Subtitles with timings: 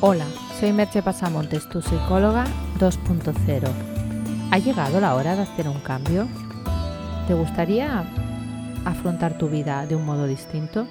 [0.00, 0.26] Hola,
[0.60, 2.44] soy Merche Pasamontes, tu psicóloga
[2.78, 3.68] 2.0.
[4.52, 6.28] ¿Ha llegado la hora de hacer un cambio?
[7.26, 8.04] ¿Te gustaría
[8.84, 10.86] afrontar tu vida de un modo distinto?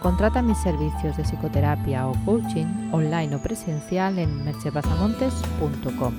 [0.00, 6.14] Contrata mis servicios de psicoterapia o coaching online o presencial en merchepasamontes.com.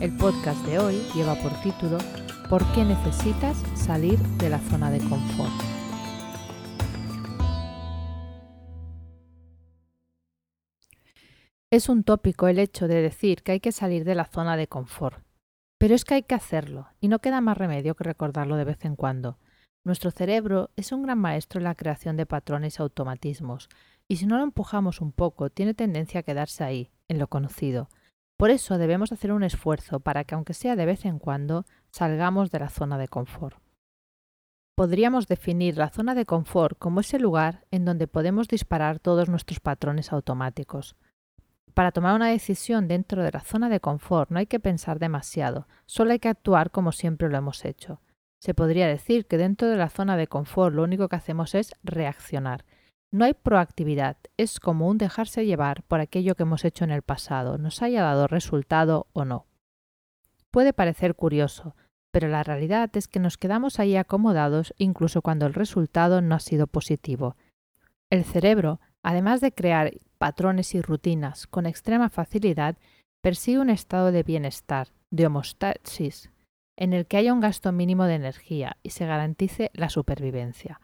[0.00, 1.98] El podcast de hoy lleva por título
[2.48, 5.81] ¿Por qué necesitas salir de la zona de confort?
[11.72, 14.66] Es un tópico el hecho de decir que hay que salir de la zona de
[14.66, 15.24] confort.
[15.78, 18.84] Pero es que hay que hacerlo, y no queda más remedio que recordarlo de vez
[18.84, 19.38] en cuando.
[19.82, 23.70] Nuestro cerebro es un gran maestro en la creación de patrones y automatismos,
[24.06, 27.88] y si no lo empujamos un poco, tiene tendencia a quedarse ahí, en lo conocido.
[28.36, 32.50] Por eso debemos hacer un esfuerzo para que, aunque sea de vez en cuando, salgamos
[32.50, 33.56] de la zona de confort.
[34.76, 39.60] Podríamos definir la zona de confort como ese lugar en donde podemos disparar todos nuestros
[39.60, 40.96] patrones automáticos.
[41.74, 45.66] Para tomar una decisión dentro de la zona de confort no hay que pensar demasiado,
[45.86, 48.00] solo hay que actuar como siempre lo hemos hecho.
[48.40, 51.74] Se podría decir que dentro de la zona de confort lo único que hacemos es
[51.82, 52.64] reaccionar.
[53.10, 57.02] No hay proactividad, es como un dejarse llevar por aquello que hemos hecho en el
[57.02, 59.46] pasado, nos haya dado resultado o no.
[60.50, 61.76] Puede parecer curioso,
[62.10, 66.40] pero la realidad es que nos quedamos ahí acomodados incluso cuando el resultado no ha
[66.40, 67.36] sido positivo.
[68.10, 69.92] El cerebro, además de crear
[70.22, 72.76] patrones y rutinas con extrema facilidad,
[73.22, 76.30] persigue un estado de bienestar, de homostasis,
[76.76, 80.80] en el que haya un gasto mínimo de energía y se garantice la supervivencia.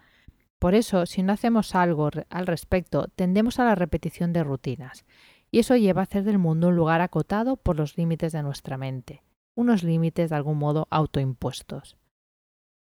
[0.59, 5.05] Por eso, si no hacemos algo al respecto, tendemos a la repetición de rutinas,
[5.53, 8.77] y eso lleva a hacer del mundo un lugar acotado por los límites de nuestra
[8.77, 9.23] mente,
[9.55, 11.97] unos límites de algún modo autoimpuestos.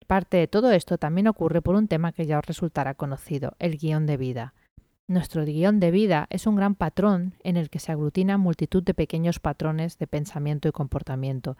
[0.08, 3.78] Parte de todo esto también ocurre por un tema que ya os resultará conocido, el
[3.78, 4.54] guion de vida.
[5.10, 8.94] Nuestro guion de vida es un gran patrón en el que se aglutina multitud de
[8.94, 11.56] pequeños patrones de pensamiento y comportamiento.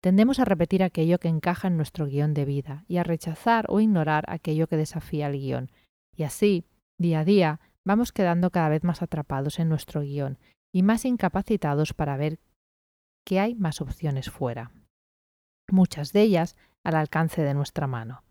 [0.00, 3.78] Tendemos a repetir aquello que encaja en nuestro guion de vida y a rechazar o
[3.78, 5.70] ignorar aquello que desafía el guion.
[6.16, 6.64] Y así,
[6.98, 10.36] día a día, vamos quedando cada vez más atrapados en nuestro guion
[10.72, 12.40] y más incapacitados para ver
[13.24, 14.72] que hay más opciones fuera.
[15.70, 18.24] Muchas de ellas al alcance de nuestra mano.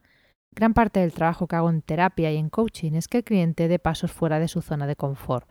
[0.57, 3.67] Gran parte del trabajo que hago en terapia y en coaching es que el cliente
[3.67, 5.47] dé pasos fuera de su zona de confort.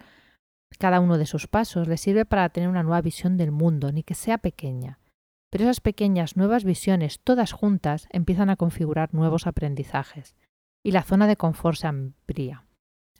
[0.80, 4.02] Cada uno de esos pasos le sirve para tener una nueva visión del mundo, ni
[4.02, 4.98] que sea pequeña.
[5.48, 10.34] Pero esas pequeñas nuevas visiones, todas juntas, empiezan a configurar nuevos aprendizajes.
[10.84, 12.64] Y la zona de confort se amplía.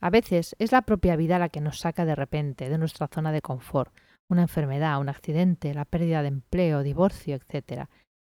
[0.00, 3.30] A veces es la propia vida la que nos saca de repente de nuestra zona
[3.30, 3.94] de confort,
[4.28, 7.86] una enfermedad, un accidente, la pérdida de empleo, divorcio, etc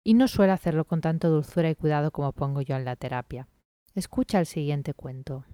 [0.04, 3.48] y no suele hacerlo con tanto dulzura y cuidado como pongo yo en la terapia.
[3.94, 5.46] Escucha el siguiente cuento.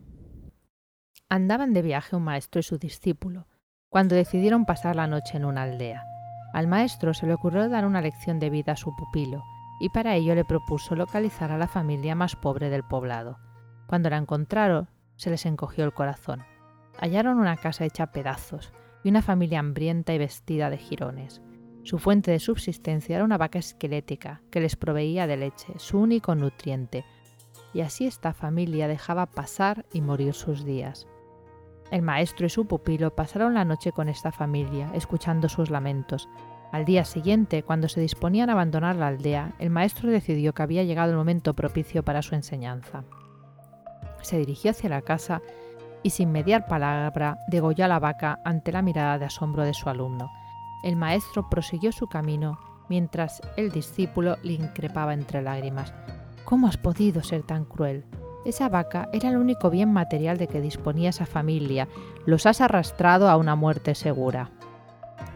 [1.29, 3.47] Andaban de viaje un maestro y su discípulo,
[3.89, 6.03] cuando decidieron pasar la noche en una aldea.
[6.53, 9.43] Al maestro se le ocurrió dar una lección de vida a su pupilo,
[9.79, 13.37] y para ello le propuso localizar a la familia más pobre del poblado.
[13.87, 16.43] Cuando la encontraron, se les encogió el corazón.
[16.99, 21.41] Hallaron una casa hecha a pedazos y una familia hambrienta y vestida de jirones.
[21.87, 26.35] Su fuente de subsistencia era una vaca esquelética que les proveía de leche, su único
[26.35, 27.05] nutriente,
[27.73, 31.07] y así esta familia dejaba pasar y morir sus días.
[31.89, 36.27] El maestro y su pupilo pasaron la noche con esta familia, escuchando sus lamentos.
[36.73, 40.83] Al día siguiente, cuando se disponían a abandonar la aldea, el maestro decidió que había
[40.83, 43.05] llegado el momento propicio para su enseñanza.
[44.21, 45.41] Se dirigió hacia la casa
[46.03, 49.87] y sin mediar palabra degolló a la vaca ante la mirada de asombro de su
[49.87, 50.29] alumno.
[50.83, 55.93] El maestro prosiguió su camino mientras el discípulo le increpaba entre lágrimas.
[56.45, 58.05] ¿Cómo has podido ser tan cruel?
[58.45, 61.87] Esa vaca era el único bien material de que disponía esa familia.
[62.25, 64.51] Los has arrastrado a una muerte segura.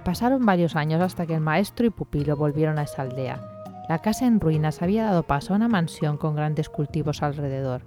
[0.06, 3.42] Pasaron varios años hasta que el maestro y pupilo volvieron a esa aldea.
[3.90, 7.82] La casa en ruinas había dado paso a una mansión con grandes cultivos alrededor.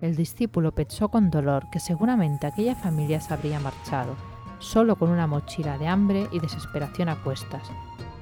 [0.00, 4.16] El discípulo pensó con dolor que seguramente aquella familia se habría marchado
[4.60, 7.68] solo con una mochila de hambre y desesperación a cuestas,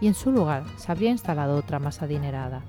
[0.00, 2.62] y en su lugar se habría instalado otra más adinerada.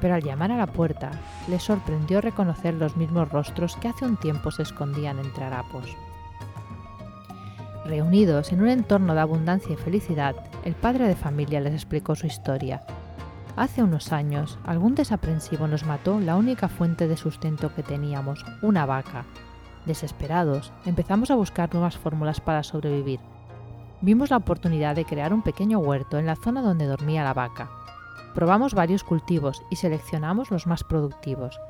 [0.00, 1.10] Pero al llamar a la puerta,
[1.48, 5.96] le sorprendió reconocer los mismos rostros que hace un tiempo se escondían entre harapos.
[7.84, 12.26] Reunidos en un entorno de abundancia y felicidad, el padre de familia les explicó su
[12.26, 12.82] historia.
[13.56, 18.86] Hace unos años, algún desaprensivo nos mató la única fuente de sustento que teníamos, una
[18.86, 19.26] vaca,
[19.86, 23.20] Desesperados, empezamos a buscar nuevas fórmulas para sobrevivir.
[24.00, 27.70] Vimos la oportunidad de crear un pequeño huerto en la zona donde dormía la vaca.
[28.34, 31.60] Probamos varios cultivos y seleccionamos los más productivos.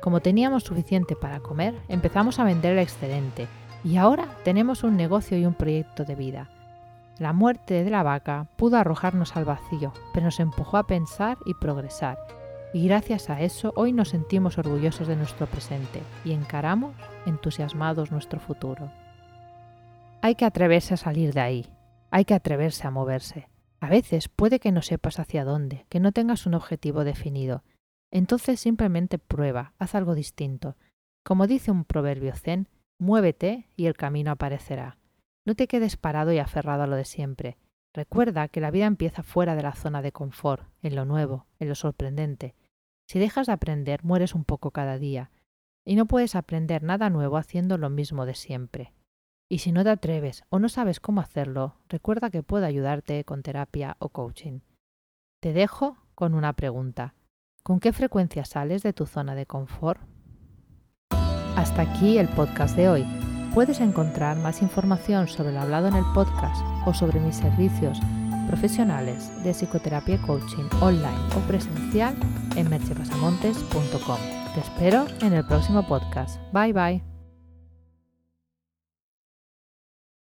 [0.00, 3.48] Como teníamos suficiente para comer, empezamos a vender el excedente
[3.84, 6.48] y ahora tenemos un negocio y un proyecto de vida.
[7.18, 11.54] La muerte de la vaca pudo arrojarnos al vacío, pero nos empujó a pensar y
[11.54, 12.18] progresar.
[12.72, 16.94] Y gracias a eso hoy nos sentimos orgullosos de nuestro presente y encaramos
[17.24, 18.90] entusiasmados nuestro futuro.
[20.20, 21.66] Hay que atreverse a salir de ahí,
[22.10, 23.48] hay que atreverse a moverse.
[23.80, 27.62] A veces puede que no sepas hacia dónde, que no tengas un objetivo definido.
[28.10, 30.76] Entonces simplemente prueba, haz algo distinto.
[31.24, 32.68] Como dice un proverbio zen,
[32.98, 34.98] muévete y el camino aparecerá.
[35.46, 37.56] No te quedes parado y aferrado a lo de siempre.
[37.94, 41.68] Recuerda que la vida empieza fuera de la zona de confort, en lo nuevo, en
[41.68, 42.54] lo sorprendente.
[43.08, 45.30] Si dejas de aprender, mueres un poco cada día.
[45.86, 48.92] Y no puedes aprender nada nuevo haciendo lo mismo de siempre.
[49.48, 53.42] Y si no te atreves o no sabes cómo hacerlo, recuerda que puedo ayudarte con
[53.42, 54.60] terapia o coaching.
[55.40, 57.14] Te dejo con una pregunta.
[57.62, 60.02] ¿Con qué frecuencia sales de tu zona de confort?
[61.56, 63.06] Hasta aquí el podcast de hoy.
[63.54, 67.98] Puedes encontrar más información sobre lo hablado en el podcast o sobre mis servicios
[68.48, 72.16] profesionales de psicoterapia y coaching online o presencial
[72.56, 74.18] en merchepasamontes.com.
[74.54, 76.40] Te espero en el próximo podcast.
[76.52, 77.17] Bye bye.